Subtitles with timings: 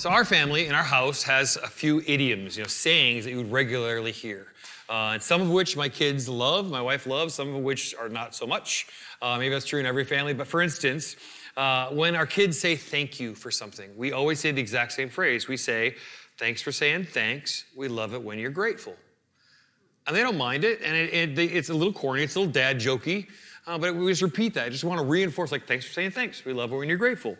[0.00, 3.36] So our family in our house has a few idioms, you know, sayings that you
[3.36, 4.46] would regularly hear.
[4.88, 8.08] Uh, and some of which my kids love, my wife loves, some of which are
[8.08, 8.86] not so much.
[9.20, 10.32] Uh, maybe that's true in every family.
[10.32, 11.16] But for instance,
[11.54, 15.10] uh, when our kids say thank you for something, we always say the exact same
[15.10, 15.48] phrase.
[15.48, 15.96] We say,
[16.38, 17.66] thanks for saying thanks.
[17.76, 18.96] We love it when you're grateful.
[20.06, 22.50] And they don't mind it, and it, it, it's a little corny, it's a little
[22.50, 23.26] dad jokey,
[23.66, 24.64] uh, but we just repeat that.
[24.64, 26.42] I just want to reinforce, like, thanks for saying thanks.
[26.42, 27.36] We love it when you're grateful.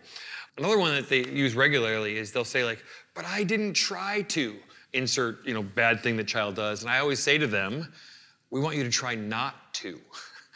[0.60, 2.84] Another one that they use regularly is they'll say, like,
[3.14, 4.56] but I didn't try to
[4.92, 6.82] insert, you know, bad thing the child does.
[6.82, 7.90] And I always say to them,
[8.50, 9.98] we want you to try not to.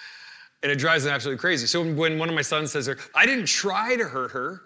[0.63, 1.67] and it drives them absolutely crazy.
[1.67, 4.61] So when one of my sons says, I didn't try to hurt her,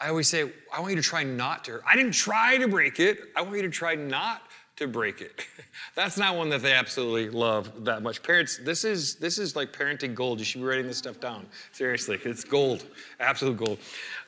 [0.00, 1.72] I always say, I want you to try not to.
[1.72, 1.82] Hurt.
[1.88, 3.18] I didn't try to break it.
[3.34, 4.42] I want you to try not
[4.76, 5.46] to break it.
[5.94, 8.22] That's not one that they absolutely love that much.
[8.22, 10.38] Parents, this is this is like parenting gold.
[10.40, 11.46] You should be writing this stuff down.
[11.72, 12.84] Seriously, it's gold,
[13.20, 13.78] absolute gold.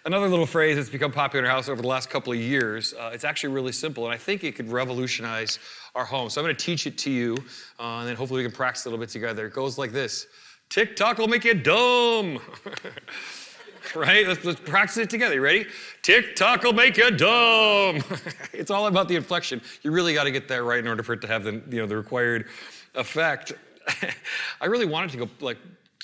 [0.06, 2.94] Another little phrase that's become popular in our house over the last couple of years.
[2.94, 5.58] Uh, it's actually really simple, and I think it could revolutionize
[5.96, 6.30] our home.
[6.30, 7.36] So I'm going to teach it to you,
[7.80, 9.46] uh, and then hopefully we can practice a little bit together.
[9.46, 10.28] It goes like this:
[10.68, 12.38] TikTok will make you dumb.
[13.96, 14.28] right?
[14.28, 15.34] Let's, let's, practice it together.
[15.34, 15.66] You ready?
[16.02, 18.00] TikTok will make you dumb.
[18.52, 19.60] it's all about the inflection.
[19.82, 21.78] You really got to get that right in order for it to have the, you
[21.78, 22.46] know, the required
[22.94, 23.54] effect.
[24.60, 25.58] I really wanted to go like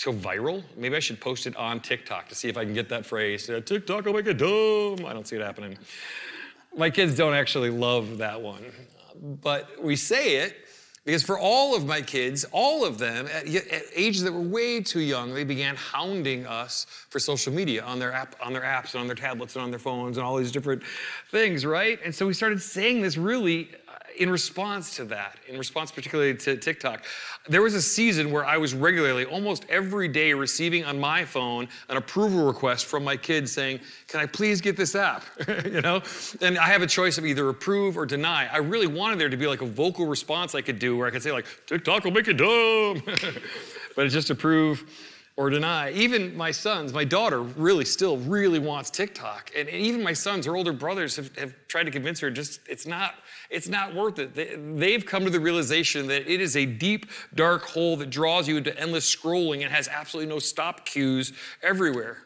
[0.05, 0.63] go viral.
[0.77, 3.49] Maybe I should post it on TikTok to see if I can get that phrase.
[3.49, 5.07] Uh, TikTok will make it dumb.
[5.07, 5.79] I don't see it happening.
[6.77, 8.65] My kids don't actually love that one,
[9.43, 10.57] but we say it
[11.05, 14.81] because for all of my kids, all of them, at, at, ages that were way
[14.81, 18.93] too young, they began hounding us for social media on their app, on their apps
[18.93, 20.83] and on their tablets and on their phones and all these different
[21.33, 21.99] things, right?
[22.05, 23.71] And so we started saying this really
[24.19, 27.05] in response to that, in response particularly to TikTok,
[27.49, 31.69] there was a season where I was regularly, almost every day, receiving on my phone
[31.89, 35.25] an approval request from my kids saying, Can I please get this app?
[35.65, 36.03] you know?
[36.41, 38.49] And I have a choice of either approve or deny.
[38.53, 41.11] I really wanted there to be like a vocal response I could do where I
[41.11, 43.03] could say, like, TikTok will make you dumb.
[43.97, 44.85] but it's just approve
[45.37, 45.91] or deny.
[45.93, 49.51] Even my sons, my daughter really still really wants TikTok.
[49.57, 52.87] And, even my sons, her older brothers, have, have tried to convince her just it's
[52.87, 53.15] not,
[53.49, 54.35] it's not worth it.
[54.35, 58.47] They, they've come to the realization that it is a deep, dark hole that draws
[58.47, 61.33] you into endless scrolling and has absolutely no stop cues
[61.63, 62.19] everywhere.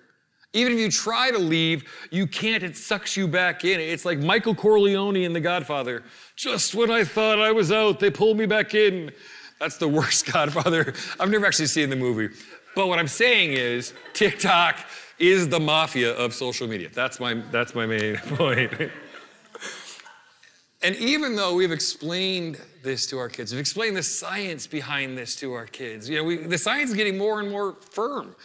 [0.52, 2.62] Even if you try to leave, you can't.
[2.62, 3.78] It sucks you back in.
[3.78, 6.02] It's like Michael Corleone in The Godfather.
[6.34, 9.12] Just when I thought I was out, they pulled me back in.
[9.60, 10.94] That's the worst Godfather.
[11.20, 12.34] I've never actually seen the movie.
[12.76, 14.76] But what I'm saying is, TikTok
[15.18, 16.90] is the mafia of social media.
[16.92, 18.70] That's my, that's my main point.
[20.82, 25.36] and even though we've explained this to our kids, we've explained the science behind this
[25.36, 28.36] to our kids, you know, we, the science is getting more and more firm.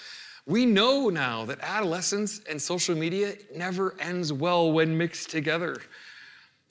[0.48, 5.82] We know now that adolescence and social media never ends well when mixed together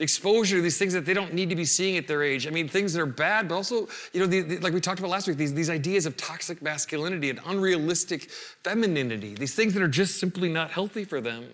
[0.01, 2.47] exposure to these things that they don't need to be seeing at their age.
[2.47, 4.99] I mean, things that are bad, but also, you know, the, the, like we talked
[4.99, 8.31] about last week, these, these ideas of toxic masculinity and unrealistic
[8.65, 11.47] femininity, these things that are just simply not healthy for them,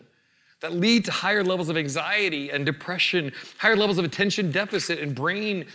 [0.61, 5.15] that lead to higher levels of anxiety and depression, higher levels of attention deficit and
[5.15, 5.67] brain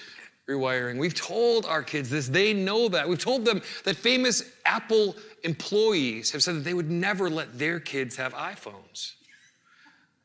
[0.50, 0.98] rewiring.
[0.98, 3.08] We've told our kids this, they know that.
[3.08, 7.80] We've told them that famous Apple employees have said that they would never let their
[7.80, 9.14] kids have iPhones.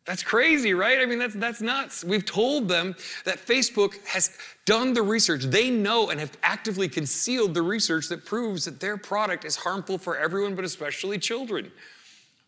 [0.06, 1.00] That's crazy, right?
[1.00, 2.04] I mean, that's, that's nuts.
[2.04, 2.94] We've told them
[3.24, 5.44] that Facebook has done the research.
[5.44, 9.98] They know and have actively concealed the research that proves that their product is harmful
[9.98, 11.72] for everyone, but especially children.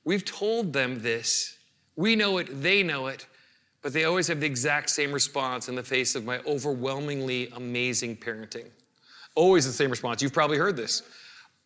[0.04, 1.58] We've told them this.
[1.96, 3.26] We know it, they know it,
[3.82, 8.16] but they always have the exact same response in the face of my overwhelmingly amazing
[8.16, 8.66] parenting.
[9.34, 10.22] Always the same response.
[10.22, 11.02] You've probably heard this.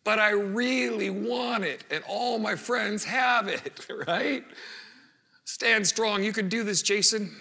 [0.03, 4.43] But I really want it, and all my friends have it, right?
[5.45, 6.23] Stand strong.
[6.23, 7.31] You can do this, Jason.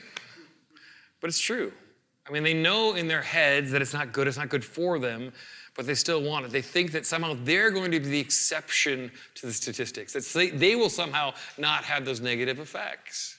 [1.20, 1.72] But it's true.
[2.28, 4.98] I mean, they know in their heads that it's not good, it's not good for
[4.98, 5.32] them,
[5.74, 6.52] but they still want it.
[6.52, 10.76] They think that somehow they're going to be the exception to the statistics, that they,
[10.76, 13.38] will somehow not have those negative effects.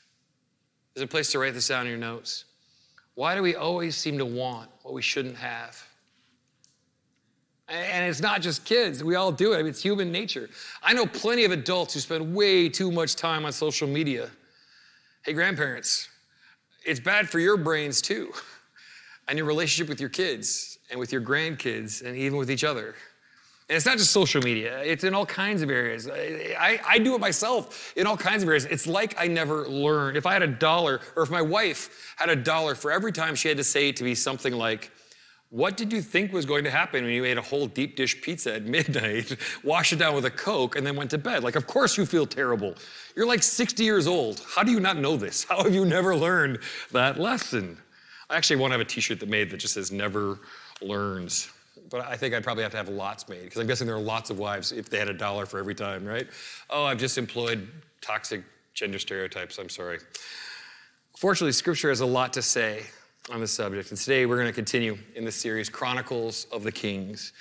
[0.93, 2.45] There's a place to write this down in your notes.
[3.15, 5.81] Why do we always seem to want what we shouldn't have?
[7.69, 9.55] And it's not just kids, we all do it.
[9.55, 10.49] I mean, it's human nature.
[10.81, 14.29] I know plenty of adults who spend way too much time on social media.
[15.25, 16.09] Hey, grandparents,
[16.85, 18.33] it's bad for your brains too,
[19.29, 22.93] and your relationship with your kids and with your grandkids and even with each other.
[23.69, 26.09] And it's not just social media, it's in all kinds of areas.
[26.09, 28.65] I, I, do it myself in all kinds of areas.
[28.65, 30.17] It's like I never learned.
[30.17, 33.33] If I had a dollar, or if my wife had a dollar for every time
[33.33, 34.91] she had to say to me something like,
[35.53, 38.19] What did you think was going to happen when you ate a whole deep dish
[38.23, 41.43] pizza at midnight, washed it down with a Coke, and then went to bed?
[41.43, 42.73] Like, of course you feel terrible.
[43.15, 44.41] You're like 60 years old.
[44.47, 45.43] How do you not know this?
[45.49, 46.57] How have you never learned
[46.91, 47.77] that lesson?
[48.31, 50.39] I actually want to have a t shirt that made that just says never
[50.81, 51.51] learns.
[51.91, 54.01] But I think I'd probably have to have lots made because I'm guessing there are
[54.01, 56.27] lots of wives if they had a dollar for every time, right?
[56.71, 57.67] Oh, I've just employed
[58.01, 58.41] toxic
[58.73, 59.59] gender stereotypes.
[59.59, 59.99] I'm sorry.
[61.15, 62.87] Fortunately, Scripture has a lot to say
[63.31, 63.89] on this subject.
[63.89, 67.31] And today we're going to continue in this series, Chronicles of the Kings,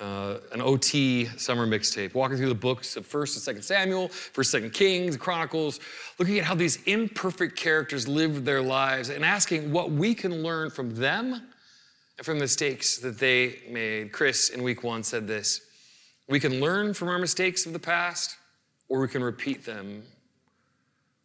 [0.00, 4.62] uh, an OT summer mixtape, walking through the books of 1st and 2nd Samuel, 1st,
[4.62, 5.80] 2nd Kings, Chronicles,
[6.20, 10.70] looking at how these imperfect characters lived their lives and asking what we can learn
[10.70, 11.42] from them
[12.18, 14.12] and from the mistakes that they made.
[14.12, 15.62] Chris in week one said this
[16.28, 18.36] We can learn from our mistakes of the past,
[18.88, 20.04] or we can repeat them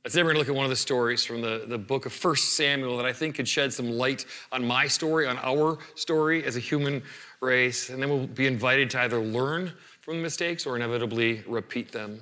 [0.08, 2.14] Today we're going to look at one of the stories from the, the book of
[2.14, 6.46] First Samuel that I think could shed some light on my story, on our story
[6.46, 7.04] as a human
[7.42, 7.90] race.
[7.90, 12.22] And then we'll be invited to either learn from the mistakes or inevitably repeat them.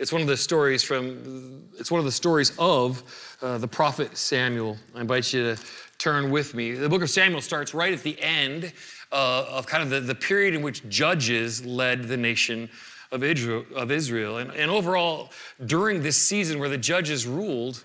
[0.00, 3.04] It's one of the stories from, it's one of the stories of
[3.40, 4.76] uh, the prophet Samuel.
[4.92, 5.62] I invite you to
[5.98, 6.72] turn with me.
[6.72, 8.72] The book of Samuel starts right at the end
[9.12, 12.68] uh, of kind of the, the period in which judges led the nation
[13.12, 14.38] of Israel.
[14.38, 15.30] And, and overall,
[15.64, 17.84] during this season where the judges ruled,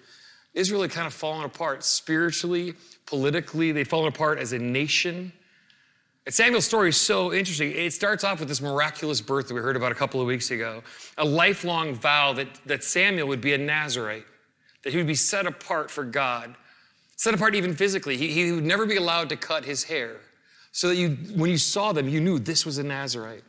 [0.53, 2.73] Israel had kind of fallen apart spiritually,
[3.05, 3.71] politically.
[3.71, 5.31] They'd fallen apart as a nation.
[6.25, 7.71] And Samuel's story is so interesting.
[7.71, 10.51] It starts off with this miraculous birth that we heard about a couple of weeks
[10.51, 10.83] ago,
[11.17, 14.25] a lifelong vow that, that Samuel would be a Nazarite,
[14.83, 16.55] that he would be set apart for God,
[17.15, 18.17] set apart even physically.
[18.17, 20.17] He, he would never be allowed to cut his hair,
[20.73, 23.43] so that you, when you saw them, you knew this was a Nazarite.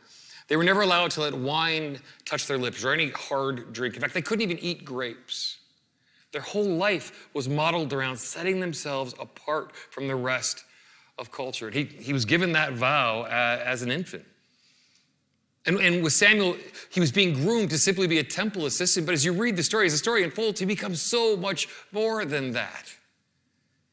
[0.49, 3.95] They were never allowed to let wine touch their lips or any hard drink.
[3.95, 5.59] In fact, they couldn't even eat grapes.
[6.31, 10.65] Their whole life was modeled around setting themselves apart from the rest
[11.19, 11.69] of culture.
[11.69, 14.25] He, he was given that vow uh, as an infant.
[15.65, 16.57] And, and with Samuel,
[16.89, 19.05] he was being groomed to simply be a temple assistant.
[19.05, 22.25] But as you read the story, as the story unfolds, he becomes so much more
[22.25, 22.91] than that.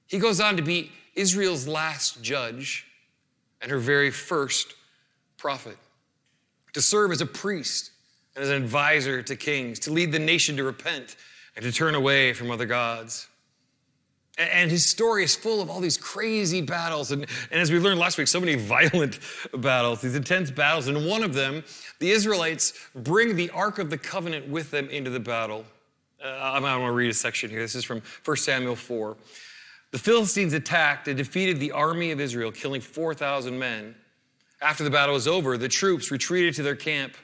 [0.06, 2.86] He goes on to be Israel's last judge
[3.60, 4.74] and her very first
[5.36, 5.76] prophet
[6.76, 7.90] to serve as a priest
[8.34, 11.16] and as an advisor to kings, to lead the nation to repent
[11.56, 13.28] and to turn away from other gods.
[14.36, 17.12] And his story is full of all these crazy battles.
[17.12, 19.20] And, and as we learned last week, so many violent
[19.54, 20.86] battles, these intense battles.
[20.86, 21.64] And one of them,
[21.98, 25.64] the Israelites bring the Ark of the Covenant with them into the battle.
[26.22, 27.60] Uh, I'm going to read a section here.
[27.60, 29.16] This is from 1 Samuel 4.
[29.92, 33.94] The Philistines attacked and defeated the army of Israel, killing 4,000 men.
[34.60, 37.16] After the battle was over, the troops retreated to their camp.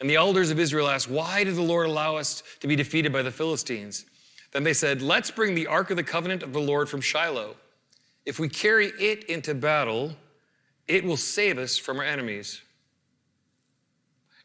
[0.00, 3.12] And the elders of Israel asked, Why did the Lord allow us to be defeated
[3.12, 4.04] by the Philistines?
[4.52, 7.56] Then they said, Let's bring the Ark of the Covenant of the Lord from Shiloh.
[8.26, 10.16] If we carry it into battle,
[10.88, 12.60] it will save us from our enemies.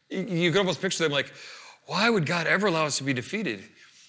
[0.08, 1.32] You can almost picture them like,
[1.86, 3.62] why would God ever allow us to be defeated?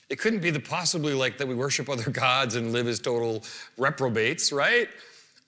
[0.09, 3.43] It couldn't be the possibly like that we worship other gods and live as total
[3.77, 4.89] reprobates, right?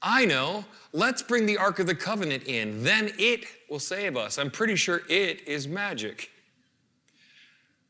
[0.01, 0.65] I know.
[0.95, 2.83] Let's bring the Ark of the Covenant in.
[2.83, 4.37] Then it will save us.
[4.37, 6.29] I'm pretty sure it is magic.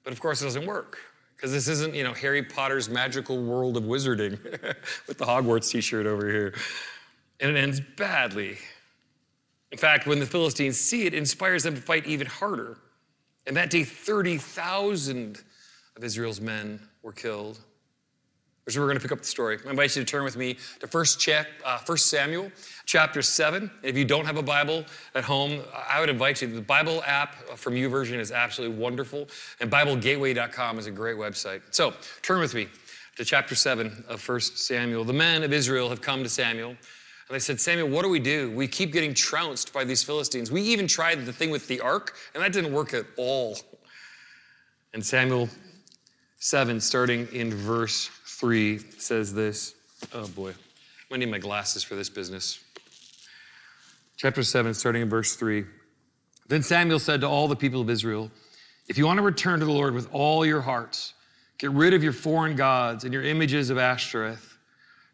[0.06, 0.98] But of course, it doesn't work
[1.36, 4.42] because this isn't, you know, Harry Potter's magical world of wizarding
[5.08, 6.56] with the Hogwarts t shirt over here.
[7.42, 8.58] And it ends badly.
[9.74, 12.78] In fact, when the Philistines see it, it inspires them to fight even harder.
[13.46, 15.42] And that day, 30,000
[15.98, 17.60] of Israel's men were killed.
[18.65, 19.60] Here's where we're going to pick up the story.
[19.65, 22.50] I invite you to turn with me to 1 check, uh, First Samuel,
[22.86, 23.70] chapter 7.
[23.82, 26.48] If you don't have a Bible at home, I would invite you.
[26.48, 29.27] The Bible app from YouVersion is absolutely wonderful,
[29.60, 31.62] and BibleGateway.com is a great website.
[31.72, 32.70] So turn with me
[33.17, 35.03] to chapter 7 of 1 Samuel.
[35.03, 36.77] The men of Israel have come to Samuel, and
[37.29, 38.50] they said, Samuel, what do we do?
[38.51, 40.53] We keep getting trounced by these Philistines.
[40.53, 43.58] We even tried the thing with the ark, and that didn't work at all.
[44.93, 45.50] And Samuel
[46.43, 48.10] 7, starting in verse
[48.44, 49.74] 3 says this.
[50.14, 50.56] Oh boy, I'm
[51.10, 52.60] gonna need my glasses for this business.
[54.18, 55.64] Chapter 7, starting in verse 3.
[56.50, 58.30] Then Samuel said to all the people of Israel,
[58.90, 61.14] If you want to return to the Lord with all your hearts,
[61.58, 64.58] get rid of your foreign gods and your images of Ashtoreth.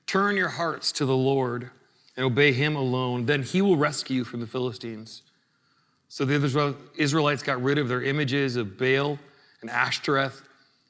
[0.07, 1.69] Turn your hearts to the Lord
[2.17, 3.27] and obey him alone.
[3.27, 5.21] Then he will rescue you from the Philistines.
[6.07, 9.19] So the Israelites got rid of their images of Baal
[9.61, 10.41] and Ashtoreth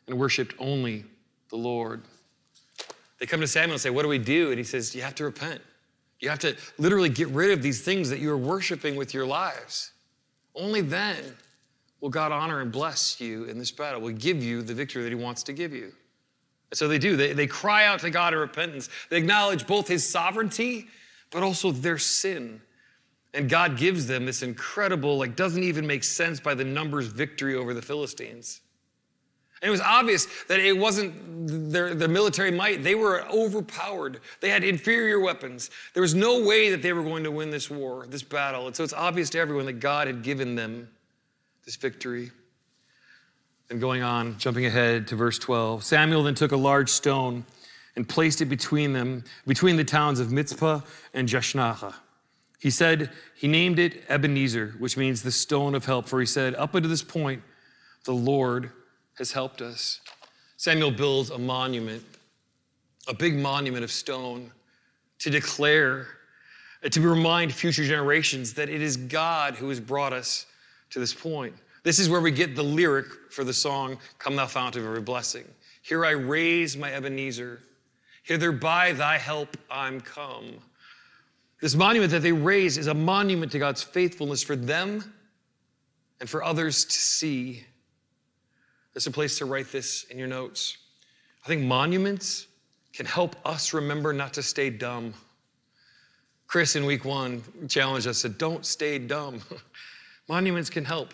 [0.07, 1.03] and worshiped only
[1.49, 2.03] the Lord.
[3.19, 4.49] They come to Samuel and say, What do we do?
[4.49, 5.61] And he says, You have to repent.
[6.19, 9.25] You have to literally get rid of these things that you are worshiping with your
[9.25, 9.91] lives.
[10.53, 11.17] Only then
[12.01, 15.09] will God honor and bless you in this battle, will give you the victory that
[15.09, 15.91] he wants to give you.
[16.71, 17.15] And so they do.
[17.15, 18.89] They, they cry out to God in repentance.
[19.09, 20.87] They acknowledge both his sovereignty,
[21.31, 22.61] but also their sin.
[23.33, 27.55] And God gives them this incredible, like, doesn't even make sense by the numbers victory
[27.55, 28.61] over the Philistines.
[29.61, 32.81] And it was obvious that it wasn't their, their military might.
[32.81, 34.21] They were overpowered.
[34.39, 35.69] They had inferior weapons.
[35.93, 38.67] There was no way that they were going to win this war, this battle.
[38.67, 40.89] And so it's obvious to everyone that God had given them
[41.65, 42.31] this victory.
[43.69, 47.45] And going on, jumping ahead to verse 12 Samuel then took a large stone
[47.95, 50.81] and placed it between them, between the towns of Mizpah
[51.13, 51.93] and Jeshanah.
[52.59, 56.55] He said, he named it Ebenezer, which means the stone of help, for he said,
[56.55, 57.41] Up unto this point,
[58.05, 58.71] the Lord
[59.19, 60.01] has helped us.
[60.57, 62.03] Samuel builds a monument,
[63.07, 64.51] a big monument of stone,
[65.19, 66.07] to declare,
[66.89, 70.47] to remind future generations that it is God who has brought us
[70.89, 71.53] to this point.
[71.83, 75.01] This is where we get the lyric for the song, Come Thou Fount of Every
[75.01, 75.45] Blessing.
[75.81, 77.61] Here I raise my Ebenezer,
[78.23, 80.55] hither by thy help I'm come.
[81.61, 85.13] This monument that they raise is a monument to God's faithfulness for them
[86.19, 87.65] and for others to see.
[88.99, 90.75] There's a place to write this in your notes.
[91.45, 92.47] I think monuments
[92.91, 95.13] can help us remember not to stay dumb.
[96.47, 99.41] Chris in week one challenged us, to Don't stay dumb.
[100.27, 101.13] monuments can help.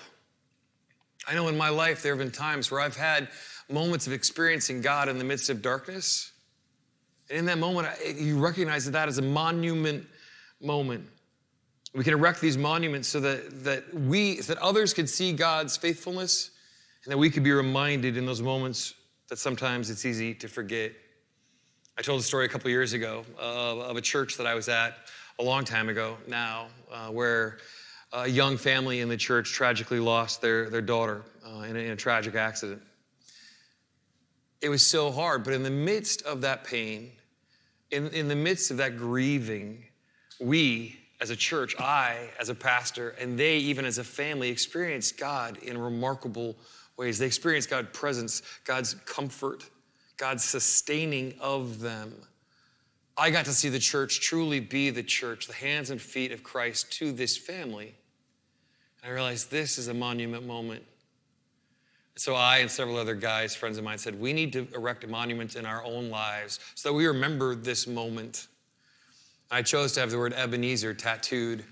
[1.28, 3.28] I know in my life there have been times where I've had
[3.70, 6.32] moments of experiencing God in the midst of darkness.
[7.30, 7.88] And in that moment,
[8.18, 10.08] you recognize that that is a monument
[10.60, 11.06] moment.
[11.94, 16.50] We can erect these monuments so that, that we, that others can see God's faithfulness
[17.06, 18.96] and that we could be reminded in those moments
[19.30, 20.92] that sometimes it's easy to forget.
[21.98, 24.68] I told a story a couple years ago uh, of a church that I was
[24.70, 24.98] at
[25.38, 27.60] a long time ago now, uh, where
[28.12, 31.92] a young family in the church tragically lost their, their daughter uh, in, a, in
[31.92, 32.82] a tragic accident.
[34.62, 37.12] It was so hard, but in the midst of that pain,
[37.92, 39.86] in, in the midst of that grieving,
[40.40, 45.20] we as a church, I as a pastor, and they even as a family experienced
[45.20, 46.56] God in remarkable
[46.98, 47.20] ways.
[47.20, 49.70] They experience God's presence, God's comfort,
[50.18, 52.14] God's sustaining of them.
[53.18, 56.44] I got to see the church truly be the church, the hands and feet of
[56.44, 57.96] Christ to this family.
[59.02, 60.84] And I realized this is a monument moment.
[62.18, 65.08] So I and several other guys, friends of mine, said, we need to erect a
[65.08, 68.48] monument in our own lives so that we remember this moment.
[69.52, 71.64] I chose to have the word Ebenezer tattooed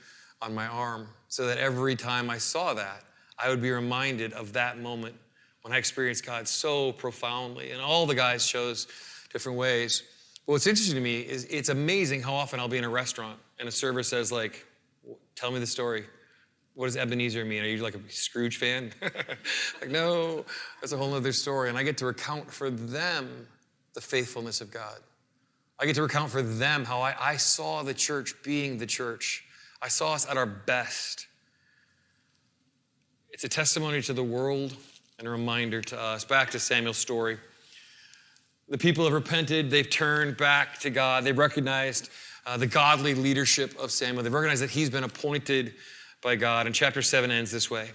[0.42, 3.04] on my arm so that every time I saw that,
[3.44, 5.16] I would be reminded of that moment
[5.64, 7.72] when I experienced God so profoundly.
[7.72, 8.88] And all the guys chose
[9.32, 10.04] different ways.
[10.46, 13.40] But what's interesting to me is it's amazing how often I'll be in a restaurant
[13.60, 14.66] and a server says, like,
[15.36, 16.06] tell me the story.
[16.76, 17.64] What does Ebenezer mean?
[17.64, 18.92] Are you like a Scrooge fan?
[19.02, 20.46] like, no,
[20.82, 21.70] that's a whole other story.
[21.70, 23.48] And I get to recount for them
[23.94, 24.98] the faithfulness of God.
[25.80, 29.46] I get to recount for them how I, I saw the church being the church.
[29.82, 31.28] I saw us at our best.
[33.34, 34.76] It's a testimony to the world
[35.18, 36.24] and a reminder to us.
[36.24, 37.40] Back to Samuel's story.
[38.70, 42.12] The people have repented, they've turned back to God, they've recognized
[42.46, 45.74] uh, the godly leadership of Samuel, they've recognized that he's been appointed
[46.22, 46.68] by God.
[46.68, 47.90] And chapter 7 ends this way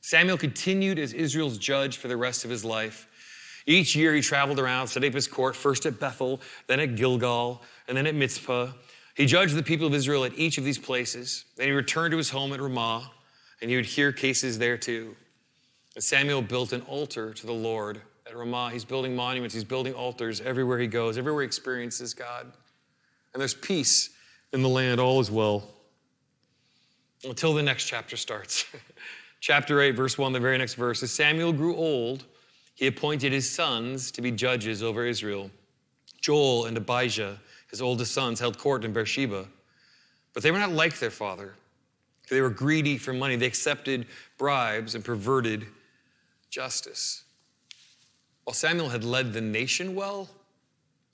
[0.00, 3.06] Samuel continued as Israel's judge for the rest of his life.
[3.66, 7.62] Each year he traveled around, setting up his court, first at Bethel, then at Gilgal,
[7.86, 8.72] and then at Mizpah.
[9.14, 11.44] He judged the people of Israel at each of these places.
[11.56, 13.08] Then he returned to his home at Ramah,
[13.62, 15.16] and you would hear cases there too.
[15.94, 18.70] And Samuel built an altar to the Lord at Ramah.
[18.72, 22.52] He's building monuments, he's building altars everywhere he goes, everywhere he experiences God.
[23.32, 24.10] And there's peace
[24.52, 25.70] in the land, all is well.
[27.24, 28.66] Until the next chapter starts.
[29.40, 31.02] chapter 8, verse 1, the very next verse.
[31.02, 32.24] As Samuel grew old,
[32.74, 35.50] he appointed his sons to be judges over Israel.
[36.20, 37.38] Joel and Abijah,
[37.70, 39.46] his oldest sons, held court in Beersheba.
[40.34, 41.54] But they were not like their father.
[42.32, 43.36] They were greedy for money.
[43.36, 44.06] They accepted
[44.38, 45.66] bribes and perverted
[46.48, 47.24] justice.
[48.44, 50.30] While Samuel had led the nation well,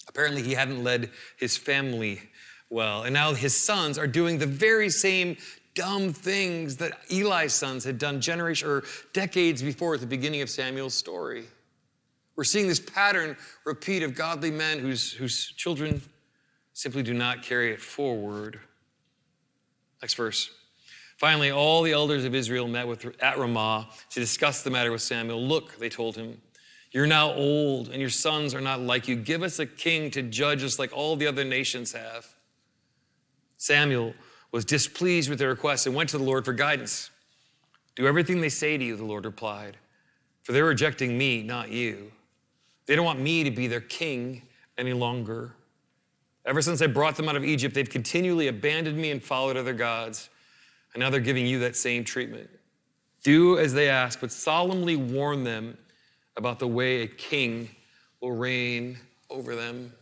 [0.07, 2.23] apparently he hadn't led his family
[2.71, 3.03] well.
[3.03, 5.37] And now his sons are doing the very same
[5.75, 10.49] dumb things that Eli's sons had done generation or decades before at the beginning of
[10.49, 11.47] Samuel's story.
[12.37, 16.01] We're seeing this pattern repeat of godly men whose, whose children
[16.75, 18.61] simply do not carry it forward.
[20.01, 20.51] Next verse.
[21.19, 25.03] Finally, all the elders of Israel met with, at Ramah to discuss the matter with
[25.03, 25.43] Samuel.
[25.43, 26.41] Look, they told him,
[26.93, 29.17] you're now old, and your sons are not like you.
[29.17, 32.27] Give us a king to judge us like all the other nations have.
[33.57, 34.15] Samuel
[34.53, 37.11] was displeased with their request and went to the Lord for guidance.
[37.97, 39.77] Do everything they say to you, the Lord replied,
[40.43, 42.13] for they're rejecting me, not you.
[42.87, 44.43] They don't want me to be their king
[44.79, 45.53] any longer.
[46.47, 49.75] Ever since I brought them out of Egypt, they've continually abandoned me and followed other
[49.75, 50.31] gods.
[50.95, 52.49] And now they're giving you that same treatment.
[53.23, 55.77] Do as they ask, but solemnly warn them
[56.37, 57.69] about the way a king
[58.21, 58.99] will reign
[59.31, 59.93] over them.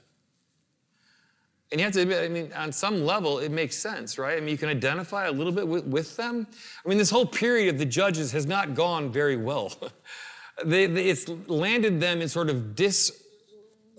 [1.73, 4.37] And you have to admit, I mean, on some level, it makes sense, right?
[4.37, 6.47] I mean, you can identify a little bit with, with them.
[6.85, 9.73] I mean, this whole period of the judges has not gone very well.
[10.64, 13.21] they, they, it's landed them in sort of dis,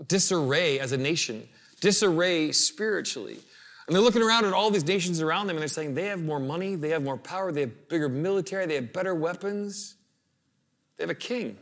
[0.07, 1.47] disarray as a nation,
[1.81, 3.39] disarray spiritually.
[3.87, 6.21] And they're looking around at all these nations around them and they're saying they have
[6.21, 9.95] more money, they have more power, they have bigger military, they have better weapons,
[10.97, 11.57] they have a king.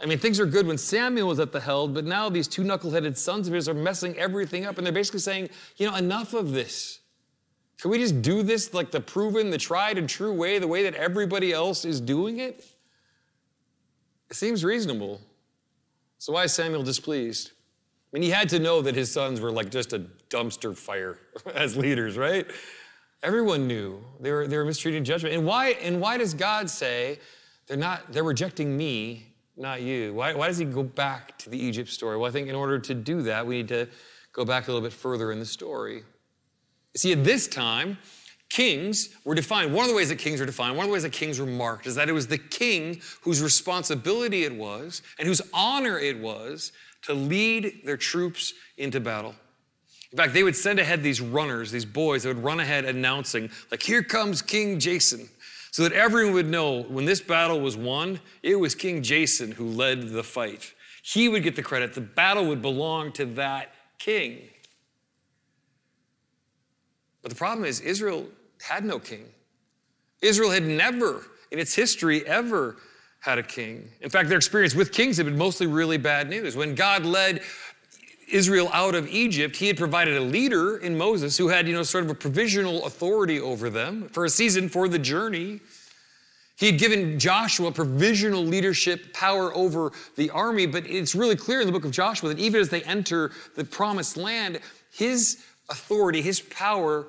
[0.00, 2.62] I mean, things are good when Samuel was at the helm, but now these two
[2.62, 4.78] knuckleheaded sons of his are messing everything up.
[4.78, 7.00] And they're basically saying, you know, enough of this.
[7.80, 10.84] Can we just do this like the proven, the tried and true way, the way
[10.84, 12.64] that everybody else is doing it?
[14.30, 15.20] It seems reasonable.
[16.18, 17.52] So why is Samuel displeased?
[18.12, 20.00] I mean, he had to know that his sons were like just a
[20.30, 21.18] dumpster fire
[21.54, 22.46] as leaders, right?
[23.22, 25.34] Everyone knew they were, they were mistreating judgment.
[25.34, 27.18] And why, and why does God say
[27.66, 30.14] they're not, they're rejecting me not you.
[30.14, 32.16] Why, why does he go back to the Egypt story?
[32.16, 33.88] Well, I think in order to do that, we need to
[34.32, 36.04] go back a little bit further in the story.
[36.96, 37.98] See, at this time,
[38.48, 39.74] kings were defined.
[39.74, 41.46] One of the ways that kings were defined, one of the ways that kings were
[41.46, 46.18] marked, is that it was the king whose responsibility it was and whose honor it
[46.18, 49.34] was to lead their troops into battle.
[50.10, 53.50] In fact, they would send ahead these runners, these boys, that would run ahead announcing,
[53.70, 55.28] like, here comes King Jason
[55.70, 59.66] so that everyone would know when this battle was won, it was King Jason who
[59.66, 60.72] led the fight.
[61.02, 61.94] He would get the credit.
[61.94, 64.40] The battle would belong to that king.
[67.22, 68.26] But the problem is, Israel
[68.62, 69.26] had no king.
[70.22, 72.76] Israel had never, in its history, ever
[73.20, 73.88] had a king.
[74.00, 76.56] In fact, their experience with kings had been mostly really bad news.
[76.56, 77.42] When God led
[78.30, 81.82] Israel out of Egypt, he had provided a leader in Moses who had, you know,
[81.82, 85.60] sort of a provisional authority over them for a season for the journey.
[86.56, 91.66] He had given Joshua provisional leadership power over the army, but it's really clear in
[91.66, 94.60] the book of Joshua that even as they enter the promised land,
[94.92, 97.06] his authority, his power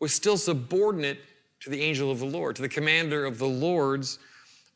[0.00, 1.18] was still subordinate
[1.60, 4.18] to the angel of the Lord, to the commander of the Lord's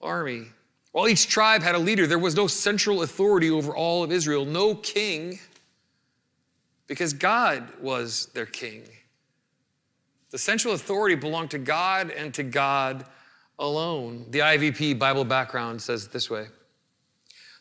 [0.00, 0.46] army.
[0.94, 4.44] While each tribe had a leader, there was no central authority over all of Israel,
[4.44, 5.40] no king
[6.86, 8.84] because God was their king.
[10.30, 13.06] The central authority belonged to God and to God
[13.58, 14.26] alone.
[14.30, 16.46] The IVP Bible background says it this way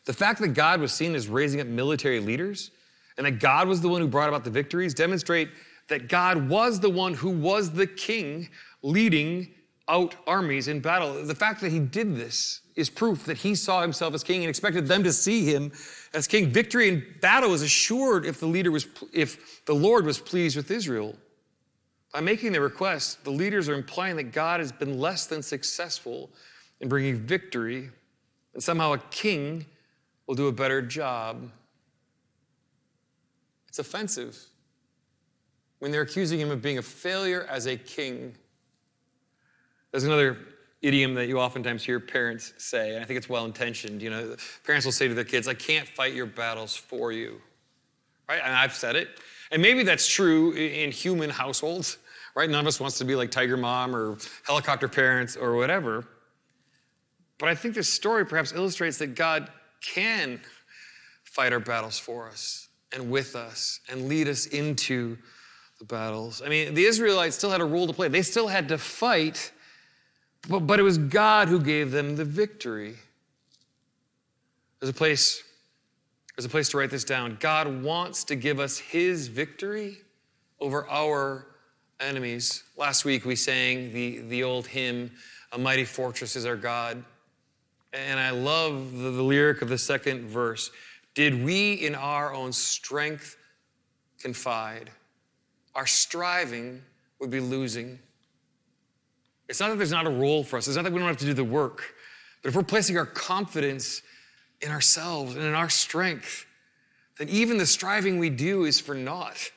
[0.04, 2.70] The fact that God was seen as raising up military leaders
[3.16, 5.48] and that God was the one who brought about the victories demonstrate
[5.88, 8.48] that God was the one who was the king
[8.82, 9.52] leading
[9.88, 11.24] out armies in battle.
[11.24, 14.48] The fact that he did this is proof that he saw himself as king and
[14.48, 15.72] expected them to see him
[16.12, 16.50] as king.
[16.50, 20.70] Victory in battle was assured if the leader was if the Lord was pleased with
[20.70, 21.14] Israel.
[22.12, 26.30] By making the request, the leaders are implying that God has been less than successful
[26.80, 27.90] in bringing victory,
[28.54, 29.66] and somehow a king
[30.26, 31.50] will do a better job.
[33.68, 34.38] It's offensive
[35.80, 38.36] when they're accusing him of being a failure as a king.
[39.94, 40.36] There's another
[40.82, 44.02] idiom that you oftentimes hear parents say, and I think it's well intentioned.
[44.02, 44.34] You know,
[44.66, 47.40] parents will say to their kids, I can't fight your battles for you.
[48.28, 48.40] Right?
[48.42, 49.20] And I've said it.
[49.52, 51.98] And maybe that's true in human households,
[52.34, 52.50] right?
[52.50, 56.04] None of us wants to be like Tiger Mom or helicopter parents or whatever.
[57.38, 59.48] But I think this story perhaps illustrates that God
[59.80, 60.40] can
[61.22, 65.18] fight our battles for us and with us and lead us into
[65.78, 66.42] the battles.
[66.44, 68.08] I mean, the Israelites still had a role to play.
[68.08, 69.52] They still had to fight
[70.48, 72.96] but, but it was God who gave them the victory.
[74.80, 75.42] There's a place,
[76.36, 77.36] there's a place to write this down.
[77.40, 79.98] God wants to give us his victory
[80.60, 81.46] over our
[82.00, 82.64] enemies.
[82.76, 85.10] Last week we sang the, the old hymn,
[85.52, 87.02] A Mighty Fortress is Our God.
[87.92, 90.70] And I love the, the lyric of the second verse.
[91.14, 93.36] Did we in our own strength
[94.24, 94.90] confide,
[95.74, 96.80] our striving
[97.20, 97.98] would be losing.
[99.48, 101.18] It's not that there's not a role for us, it's not that we don't have
[101.18, 101.94] to do the work.
[102.42, 104.02] But if we're placing our confidence
[104.60, 106.46] in ourselves and in our strength,
[107.18, 109.50] then even the striving we do is for naught.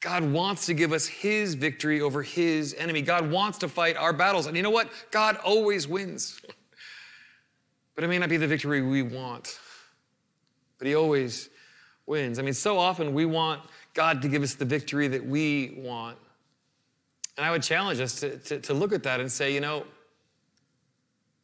[0.00, 3.02] God wants to give us His victory over His enemy.
[3.02, 4.46] God wants to fight our battles.
[4.46, 4.90] And you know what?
[5.10, 6.40] God always wins.
[7.94, 9.58] But it may not be the victory we want,
[10.78, 11.50] but He always
[12.06, 12.38] wins.
[12.38, 13.60] I mean, so often we want
[13.92, 16.16] God to give us the victory that we want.
[17.38, 19.84] And I would challenge us to, to, to look at that and say, you know,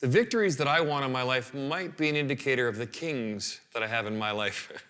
[0.01, 3.61] the victories that I want in my life might be an indicator of the kings
[3.73, 4.71] that I have in my life.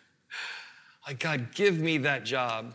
[1.07, 2.73] Like, God, give me that job.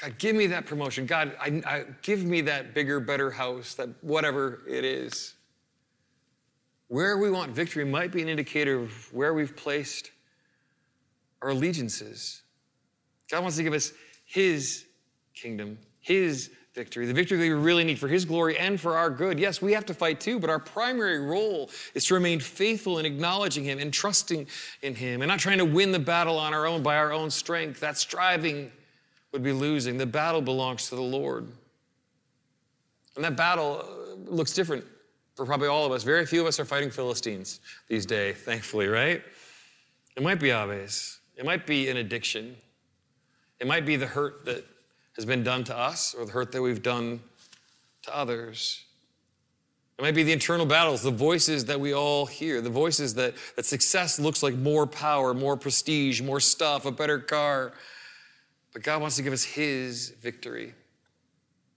[0.00, 1.06] God, give me that promotion.
[1.06, 5.34] God, I, I, give me that bigger, better house, that whatever it is.
[6.86, 10.12] Where we want victory might be an indicator of where we've placed
[11.42, 12.42] our allegiances.
[13.28, 13.92] God wants to give us
[14.24, 14.84] His
[15.34, 19.10] kingdom, His victory, the victory that we really need for His glory and for our
[19.10, 19.40] good.
[19.40, 23.06] Yes, we have to fight too, but our primary role is to remain faithful in
[23.06, 24.46] acknowledging Him and trusting
[24.82, 27.30] in Him and not trying to win the battle on our own by our own
[27.30, 27.80] strength.
[27.80, 28.70] That striving
[29.32, 29.96] would be losing.
[29.96, 31.48] The battle belongs to the Lord.
[33.16, 34.84] And that battle uh, looks different
[35.34, 36.02] for probably all of us.
[36.02, 39.22] Very few of us are fighting Philistines these days, thankfully, right?
[40.14, 41.20] It might be obvious.
[41.36, 42.54] It might be an addiction.
[43.60, 44.64] It might be the hurt that
[45.16, 47.20] has been done to us or the hurt that we've done
[48.02, 48.84] to others.
[49.98, 53.34] It might be the internal battles, the voices that we all hear, the voices that,
[53.56, 57.72] that success looks like more power, more prestige, more stuff, a better car.
[58.74, 60.74] But God wants to give us His victory.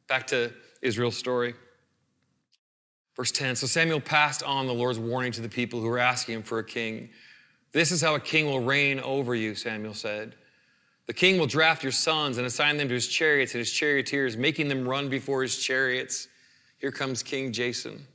[0.07, 1.53] Back to Israel's story.
[3.15, 6.35] Verse 10 So Samuel passed on the Lord's warning to the people who were asking
[6.35, 7.09] him for a king.
[7.71, 10.35] This is how a king will reign over you, Samuel said.
[11.09, 14.37] The king will draft your sons and assign them to his chariots and his charioteers,
[14.37, 16.27] making them run before his chariots.
[16.77, 18.05] Here comes King Jason.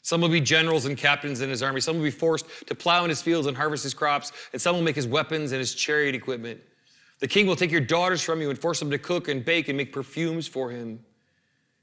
[0.00, 1.82] Some will be generals and captains in his army.
[1.82, 4.74] Some will be forced to plow in his fields and harvest his crops, and some
[4.74, 6.62] will make his weapons and his chariot equipment.
[7.18, 9.68] The king will take your daughters from you and force them to cook and bake
[9.68, 10.98] and make perfumes for him.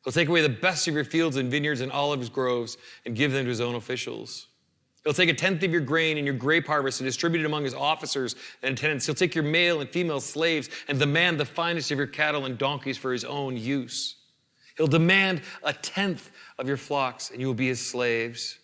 [0.04, 3.32] He'll take away the best of your fields and vineyards and olive groves and give
[3.32, 4.48] them to his own officials.
[5.04, 7.64] He'll take a tenth of your grain and your grape harvest and distribute it among
[7.64, 9.06] his officers and attendants.
[9.06, 12.58] He'll take your male and female slaves and demand the finest of your cattle and
[12.58, 14.16] donkeys for his own use.
[14.78, 18.60] He'll demand a tenth of your flocks and you will be his slaves.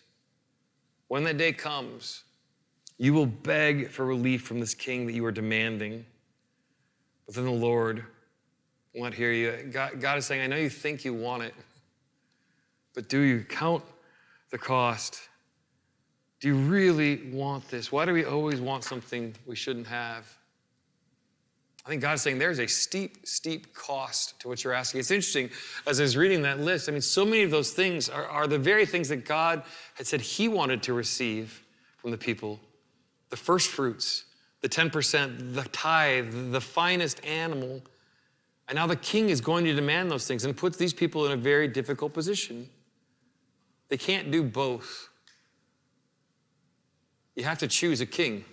[1.08, 2.24] When that day comes,
[2.98, 6.04] you will beg for relief from this king that you are demanding.
[7.26, 8.04] But then the Lord
[8.94, 9.70] will not hear you.
[9.70, 11.54] God, God is saying, I know you think you want it,
[12.94, 13.84] but do you count
[14.50, 15.28] the cost?
[16.46, 17.90] Do you really want this?
[17.90, 20.32] Why do we always want something we shouldn't have?
[21.84, 25.00] I think God's saying there's a steep, steep cost to what you're asking.
[25.00, 25.50] It's interesting,
[25.88, 28.46] as I was reading that list, I mean, so many of those things are, are
[28.46, 31.64] the very things that God had said He wanted to receive
[31.96, 32.60] from the people
[33.30, 34.26] the first fruits,
[34.60, 37.82] the 10%, the tithe, the finest animal.
[38.68, 41.32] And now the king is going to demand those things and puts these people in
[41.32, 42.70] a very difficult position.
[43.88, 45.05] They can't do both.
[47.36, 48.44] You have to choose a king.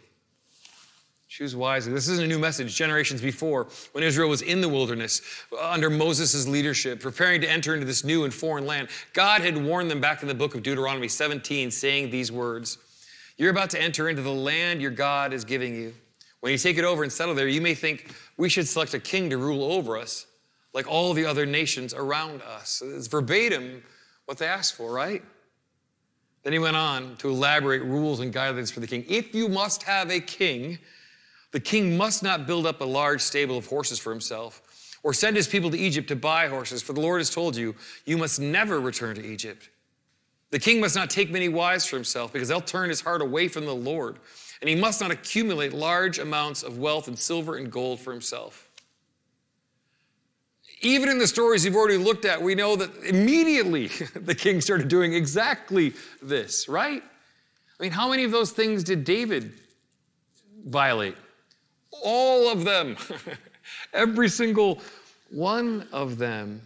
[1.29, 1.93] Choose wisely.
[1.93, 2.75] This isn't a new message.
[2.75, 5.19] Generations before, when Israel was in the wilderness
[5.59, 9.89] under Moses' leadership, preparing to enter into this new and foreign land, God had warned
[9.89, 12.77] them back in the book of Deuteronomy 17, saying these words
[13.37, 15.95] You're about to enter into the land your God is giving you.
[16.41, 18.99] When you take it over and settle there, you may think we should select a
[18.99, 20.27] king to rule over us,
[20.73, 22.83] like all the other nations around us.
[22.85, 23.81] It's verbatim
[24.25, 25.23] what they asked for, right?
[26.43, 29.05] Then he went on to elaborate rules and guidelines for the king.
[29.07, 30.77] If you must have a king,
[31.51, 34.61] the king must not build up a large stable of horses for himself
[35.03, 37.75] or send his people to Egypt to buy horses, for the Lord has told you,
[38.05, 39.69] you must never return to Egypt.
[40.49, 43.47] The king must not take many wives for himself because they'll turn his heart away
[43.47, 44.19] from the Lord.
[44.61, 48.62] And he must not accumulate large amounts of wealth and silver and gold for himself.
[50.83, 54.89] Even in the stories you've already looked at, we know that immediately the king started
[54.89, 57.01] doing exactly this, right?
[57.79, 59.53] I mean, how many of those things did David
[60.65, 61.15] violate?
[62.03, 62.97] All of them.
[63.93, 64.81] Every single
[65.29, 66.61] one of them.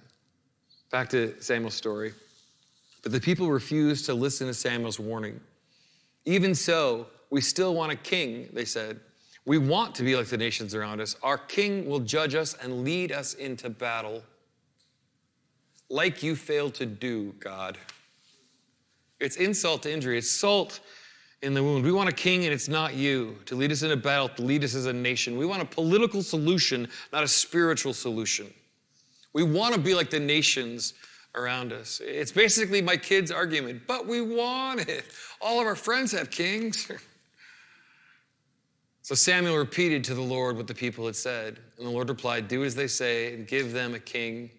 [0.91, 2.13] Back to Samuel's story.
[3.03, 5.39] But the people refused to listen to Samuel's warning.
[6.25, 8.99] Even so, we still want a king, they said.
[9.47, 11.15] We want to be like the nations around us.
[11.23, 14.21] Our king will judge us and lead us into battle.
[15.89, 17.77] Like you failed to do, God.
[19.21, 20.81] It's insult to injury, it's salt
[21.41, 21.85] in the wound.
[21.85, 24.65] We want a king and it's not you to lead us into battle, to lead
[24.65, 25.37] us as a nation.
[25.37, 28.53] We want a political solution, not a spiritual solution.
[29.31, 30.93] We want to be like the nations
[31.35, 32.01] around us.
[32.03, 35.05] It's basically my kid's argument, but we want it.
[35.39, 36.91] All of our friends have kings.
[39.07, 41.59] So Samuel repeated to the Lord what the people had said.
[41.77, 44.49] And the Lord replied, Do as they say and give them a king.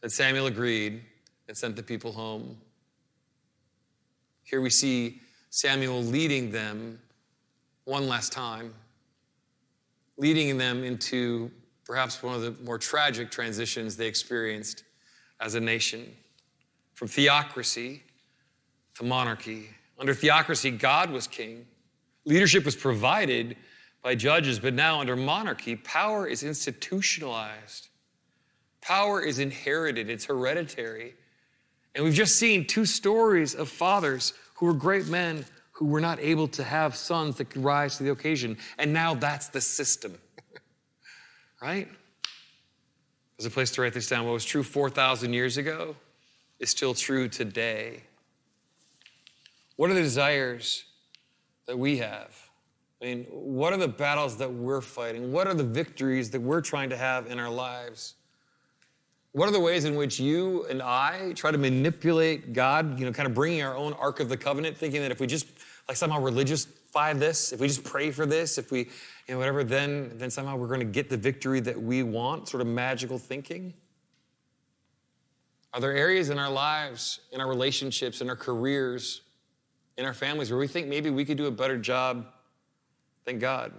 [0.00, 1.02] And Samuel agreed
[1.48, 2.56] and sent the people home.
[4.44, 7.00] Here we see Samuel leading them
[7.82, 8.72] one last time,
[10.18, 11.50] leading them into
[11.84, 14.84] perhaps one of the more tragic transitions they experienced
[15.40, 16.06] as a nation
[16.94, 18.02] from theocracy
[18.94, 19.70] to monarchy.
[19.98, 21.66] Under theocracy, God was king.
[22.28, 23.56] Leadership was provided
[24.02, 27.88] by judges, but now under monarchy, power is institutionalized.
[28.82, 31.14] Power is inherited, it's hereditary.
[31.94, 36.20] And we've just seen two stories of fathers who were great men who were not
[36.20, 38.58] able to have sons that could rise to the occasion.
[38.76, 40.18] And now that's the system.
[41.62, 41.88] right?
[43.38, 44.26] There's a place to write this down.
[44.26, 45.96] What was true 4,000 years ago
[46.58, 48.02] is still true today.
[49.76, 50.84] What are the desires
[51.68, 52.36] that we have?
[53.00, 55.30] I mean, what are the battles that we're fighting?
[55.30, 58.14] What are the victories that we're trying to have in our lives?
[59.32, 63.12] What are the ways in which you and I try to manipulate God, you know,
[63.12, 65.46] kind of bringing our own Ark of the Covenant, thinking that if we just
[65.86, 66.72] like somehow religiously
[67.14, 68.88] this, if we just pray for this, if we, you
[69.28, 72.60] know, whatever, then, then somehow we're going to get the victory that we want, sort
[72.60, 73.72] of magical thinking?
[75.72, 79.20] Are there areas in our lives, in our relationships, in our careers,
[79.98, 82.24] in our families where we think maybe we could do a better job
[83.24, 83.72] than God?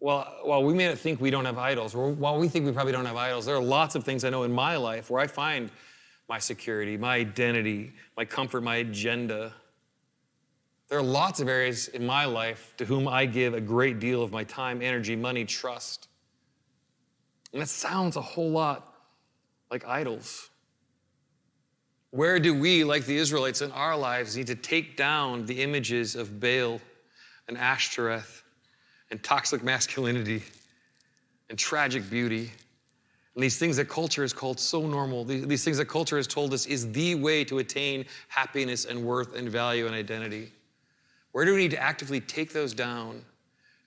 [0.00, 2.72] Well, while we may not think we don't have idols, or while we think we
[2.72, 5.20] probably don't have idols, there are lots of things I know in my life where
[5.20, 5.70] I find
[6.28, 9.52] my security, my identity, my comfort, my agenda.
[10.88, 14.22] There are lots of areas in my life to whom I give a great deal
[14.22, 16.08] of my time, energy, money, trust.
[17.52, 18.94] And that sounds a whole lot
[19.70, 20.50] like idols.
[22.14, 26.14] Where do we, like the Israelites in our lives, need to take down the images
[26.14, 26.80] of Baal
[27.48, 28.44] and Ashtoreth
[29.10, 30.40] and toxic masculinity
[31.50, 32.52] and tragic beauty.
[33.34, 36.54] And these things that culture has called so normal, these, things that culture has told
[36.54, 40.52] us is the way to attain happiness and worth and value and identity.
[41.32, 43.24] Where do we need to actively take those down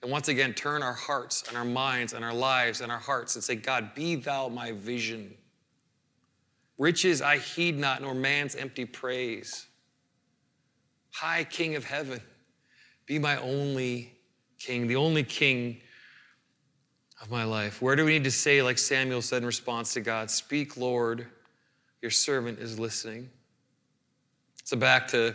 [0.02, 3.36] and once again turn our hearts and our minds and our lives and our hearts
[3.36, 5.34] and say, God, be thou my vision.
[6.78, 9.66] Riches I heed not, nor man's empty praise.
[11.12, 12.20] High King of heaven,
[13.06, 14.12] be my only
[14.58, 15.80] king, the only king
[17.20, 17.82] of my life?
[17.82, 21.26] Where do we need to say, like Samuel said in response to God, Speak, Lord,
[22.00, 23.28] your servant is listening?
[24.64, 25.34] So back to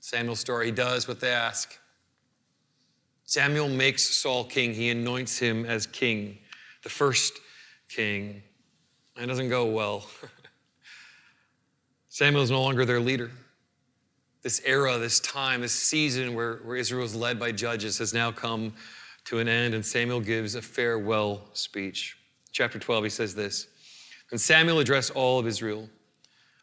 [0.00, 0.66] Samuel's story.
[0.66, 1.78] He does what they ask.
[3.24, 6.38] Samuel makes Saul king, he anoints him as king,
[6.82, 7.38] the first
[7.88, 8.42] king.
[9.16, 10.06] And it doesn't go well.
[12.12, 13.30] Samuel is no longer their leader
[14.42, 18.30] this era, this time, this season where, where Israel was led by judges has now
[18.30, 18.74] come
[19.24, 22.18] to an end, and Samuel gives a farewell speech.
[22.50, 23.66] Chapter 12, he says this
[24.30, 25.88] And Samuel addressed all of Israel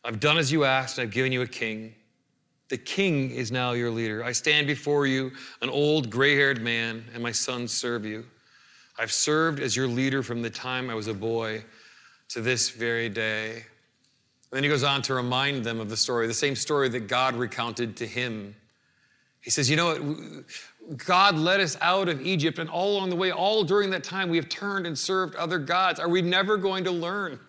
[0.04, 1.96] I've done as you asked, and I've given you a king.
[2.70, 4.24] The king is now your leader.
[4.24, 5.32] I stand before you,
[5.64, 8.24] an old gray haired man, and my sons serve you.
[9.00, 11.64] I've served as your leader from the time I was a boy
[12.28, 13.64] to this very day.
[14.52, 17.36] Then he goes on to remind them of the story, the same story that God
[17.36, 18.56] recounted to him.
[19.42, 20.98] He says, You know what?
[20.98, 24.30] God led us out of Egypt, and all along the way, all during that time,
[24.30, 26.00] we have turned and served other gods.
[26.00, 27.40] Are we never going to learn?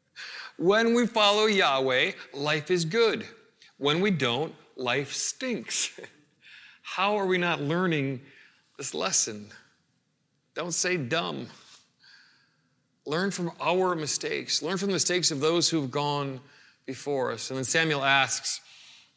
[0.56, 3.26] when we follow Yahweh, life is good.
[3.76, 6.00] When we don't, life stinks.
[6.82, 8.22] How are we not learning
[8.78, 9.48] this lesson?
[10.54, 11.48] Don't say dumb.
[13.06, 14.62] Learn from our mistakes.
[14.62, 16.40] Learn from the mistakes of those who've gone
[16.86, 17.50] before us.
[17.50, 18.60] And then Samuel asks,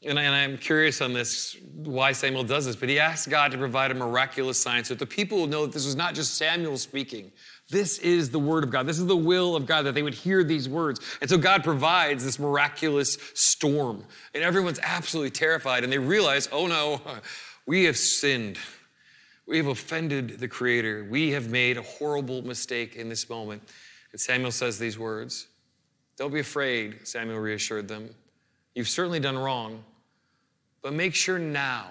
[0.02, 3.58] and, I, am curious on this, why Samuel does this, but he asks God to
[3.58, 6.36] provide a miraculous sign so that the people will know that this was not just
[6.36, 7.32] Samuel speaking.
[7.70, 8.86] This is the word of God.
[8.86, 11.02] This is the will of God that they would hear these words.
[11.20, 14.06] And so God provides this miraculous storm.
[14.34, 15.84] And everyone's absolutely terrified.
[15.84, 17.02] And they realize, oh no,
[17.66, 18.58] we have sinned.
[19.50, 21.08] We have offended the Creator.
[21.10, 23.64] We have made a horrible mistake in this moment.
[24.12, 25.48] And Samuel says these words
[26.18, 28.14] Don't be afraid, Samuel reassured them.
[28.76, 29.84] You've certainly done wrong,
[30.84, 31.88] but make sure now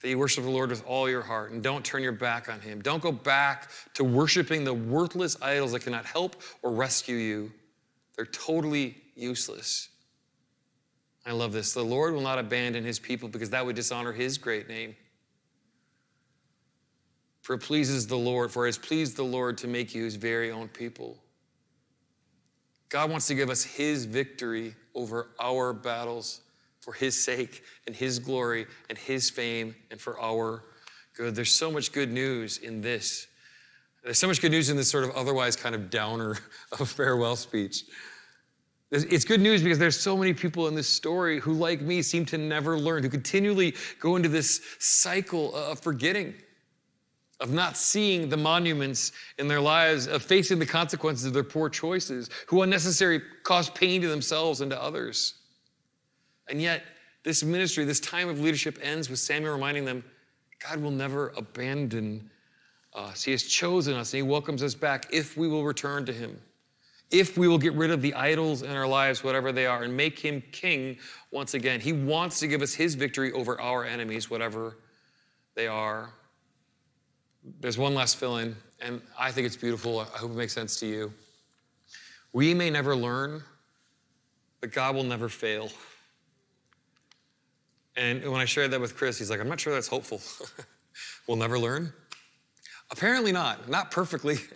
[0.00, 2.58] that you worship the Lord with all your heart and don't turn your back on
[2.58, 2.80] Him.
[2.80, 7.52] Don't go back to worshiping the worthless idols that cannot help or rescue you.
[8.16, 9.90] They're totally useless.
[11.26, 11.74] I love this.
[11.74, 14.96] The Lord will not abandon His people because that would dishonor His great name.
[17.42, 20.14] For it pleases the Lord, for it has pleased the Lord to make you his
[20.14, 21.18] very own people.
[22.88, 26.40] God wants to give us his victory over our battles
[26.80, 30.62] for his sake and his glory and his fame and for our
[31.16, 31.34] good.
[31.34, 33.26] There's so much good news in this.
[34.04, 36.36] There's so much good news in this sort of otherwise kind of downer
[36.78, 37.84] of farewell speech.
[38.90, 42.26] It's good news because there's so many people in this story who, like me, seem
[42.26, 46.34] to never learn, who continually go into this cycle of forgetting
[47.42, 51.68] of not seeing the monuments in their lives, of facing the consequences of their poor
[51.68, 55.34] choices, who unnecessarily cause pain to themselves and to others.
[56.48, 56.84] And yet,
[57.24, 60.04] this ministry, this time of leadership ends with Samuel reminding them
[60.60, 62.30] God will never abandon
[62.94, 63.24] us.
[63.24, 66.40] He has chosen us and He welcomes us back if we will return to Him,
[67.10, 69.96] if we will get rid of the idols in our lives, whatever they are, and
[69.96, 70.96] make Him King
[71.32, 71.80] once again.
[71.80, 74.76] He wants to give us His victory over our enemies, whatever
[75.56, 76.12] they are.
[77.60, 80.00] There's one last fill in, and I think it's beautiful.
[80.00, 81.12] I hope it makes sense to you.
[82.32, 83.42] We may never learn,
[84.60, 85.70] but God will never fail.
[87.96, 90.20] And when I shared that with Chris, he's like, I'm not sure that's hopeful.
[91.26, 91.92] we'll never learn.
[92.90, 94.38] Apparently not, not perfectly.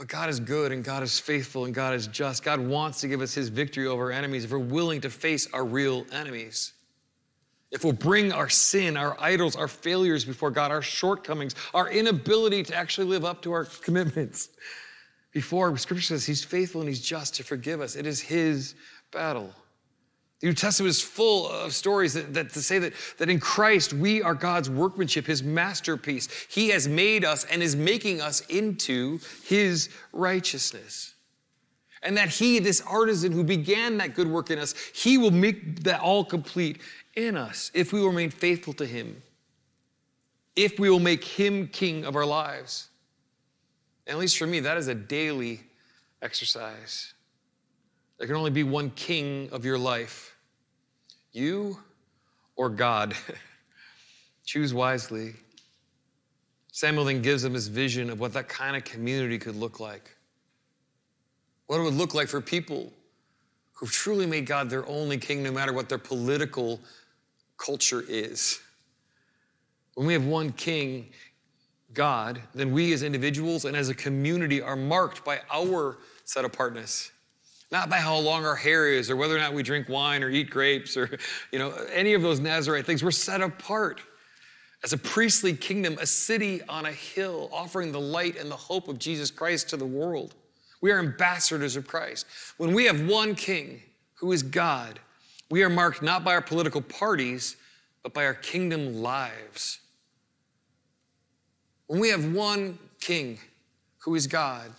[0.00, 2.42] But God is good and God is faithful and God is just.
[2.42, 5.46] God wants to give us his victory over our enemies if we're willing to face
[5.52, 6.72] our real enemies.
[7.70, 12.64] If we'll bring our sin, our idols, our failures before God, our shortcomings, our inability
[12.64, 14.48] to actually live up to our commitments
[15.32, 17.94] before, Scripture says He's faithful and He's just to forgive us.
[17.94, 18.74] It is His
[19.12, 19.54] battle.
[20.40, 23.92] The New Testament is full of stories that, that, to say that, that in Christ
[23.92, 26.28] we are God's workmanship, His masterpiece.
[26.48, 31.14] He has made us and is making us into His righteousness.
[32.02, 35.84] And that He, this artisan who began that good work in us, He will make
[35.84, 36.80] that all complete
[37.26, 39.22] in us if we will remain faithful to Him,
[40.56, 42.88] if we will make Him King of our lives.
[44.06, 45.60] And at least for me, that is a daily
[46.22, 47.14] exercise.
[48.18, 50.36] There can only be one king of your life
[51.32, 51.78] you
[52.56, 53.14] or God.
[54.44, 55.34] Choose wisely.
[56.72, 60.16] Samuel then gives them his vision of what that kind of community could look like.
[61.66, 62.92] What it would look like for people
[63.72, 66.80] who truly made God their only king, no matter what their political
[67.64, 68.60] culture is.
[69.94, 71.10] When we have one king,
[71.92, 77.10] God, then we as individuals and as a community are marked by our set apartness
[77.70, 80.30] not by how long our hair is or whether or not we drink wine or
[80.30, 81.18] eat grapes or
[81.52, 83.02] you know any of those nazarite things.
[83.02, 84.00] We're set apart
[84.82, 88.88] as a priestly kingdom a city on a hill offering the light and the hope
[88.88, 90.34] of jesus christ to the world.
[90.80, 92.26] We are ambassadors of christ.
[92.56, 93.82] When we have one king
[94.14, 94.98] who is god
[95.50, 97.56] we are marked not by our political parties
[98.02, 99.80] but by our kingdom lives
[101.86, 103.38] when we have one king
[103.98, 104.70] who is god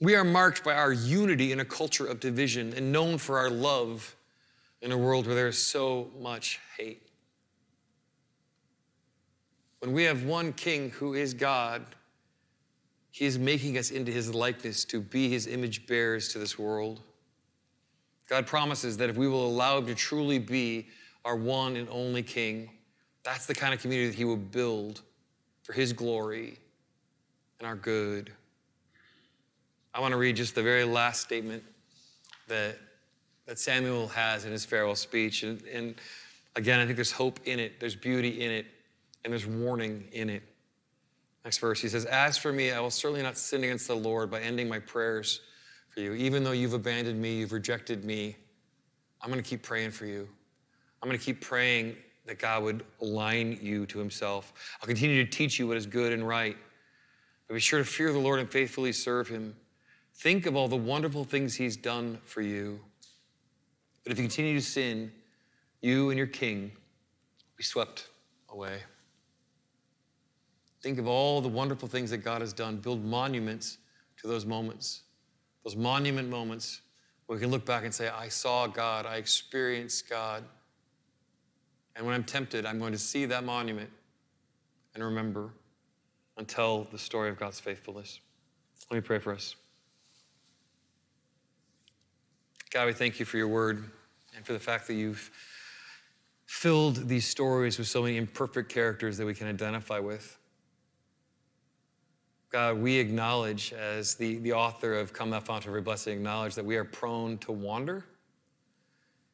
[0.00, 3.48] we are marked by our unity in a culture of division and known for our
[3.48, 4.14] love
[4.82, 7.00] in a world where there is so much hate.
[9.78, 11.86] When we have one king who is God,
[13.10, 17.00] he is making us into his likeness to be his image bearers to this world.
[18.28, 20.86] God promises that if we will allow him to truly be
[21.24, 22.70] our one and only king,
[23.22, 25.02] that's the kind of community that he will build
[25.62, 26.58] for his glory
[27.58, 28.32] and our good.
[29.94, 31.62] I want to read just the very last statement
[32.48, 32.76] that,
[33.46, 35.42] that Samuel has in his farewell speech.
[35.42, 35.94] And, and
[36.56, 38.66] again, I think there's hope in it, there's beauty in it,
[39.24, 40.42] and there's warning in it.
[41.44, 44.30] Next verse, he says, As for me, I will certainly not sin against the Lord
[44.30, 45.40] by ending my prayers
[45.94, 46.12] for you.
[46.14, 48.36] Even though you've abandoned me, you've rejected me,
[49.22, 50.28] I'm going to keep praying for you.
[51.00, 54.52] I'm going to keep praying that God would align you to himself.
[54.80, 56.56] I'll continue to teach you what is good and right.
[57.46, 59.54] But be sure to fear the Lord and faithfully serve him.
[60.16, 62.80] Think of all the wonderful things he's done for you.
[64.02, 65.12] But if you continue to sin,
[65.80, 68.08] you and your king will be swept
[68.48, 68.78] away.
[70.82, 72.78] Think of all the wonderful things that God has done.
[72.78, 73.78] Build monuments
[74.18, 75.03] to those moments,
[75.64, 76.82] those monument moments
[77.26, 80.44] where we can look back and say, I saw God, I experienced God.
[81.96, 83.90] And when I'm tempted, I'm going to see that monument
[84.94, 85.50] and remember
[86.36, 88.20] and tell the story of God's faithfulness.
[88.90, 89.56] Let me pray for us.
[92.70, 93.84] God, we thank you for your word
[94.36, 95.30] and for the fact that you've
[96.46, 100.36] filled these stories with so many imperfect characters that we can identify with.
[102.54, 106.54] God, we acknowledge, as the, the author of Come Thou Fount of Every Blessing acknowledge,
[106.54, 108.04] that we are prone to wander.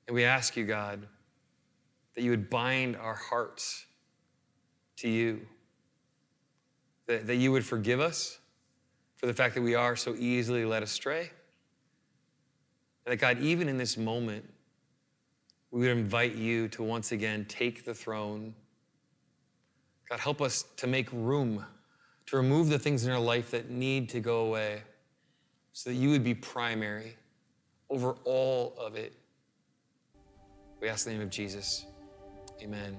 [0.06, 1.06] And we ask you, God,
[2.14, 3.84] that you would bind our hearts
[4.96, 5.42] to you,
[7.08, 8.38] that, that you would forgive us
[9.16, 11.30] for the fact that we are so easily led astray
[13.04, 14.48] And that God, even in this moment,
[15.70, 18.54] we would invite you to once again take the throne.
[20.08, 21.66] God, help us to make room,
[22.30, 24.82] to remove the things in our life that need to go away,
[25.72, 27.16] so that you would be primary
[27.88, 29.12] over all of it.
[30.80, 31.86] We ask the name of Jesus.
[32.62, 32.96] Amen.